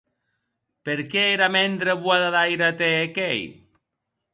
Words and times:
Per 0.89 0.95
qué 1.11 1.25
era 1.35 1.51
mendre 1.57 1.97
bohada 2.03 2.35
d’aire 2.37 2.75
te 2.81 2.93
hè 2.99 3.07
quèir? 3.21 3.49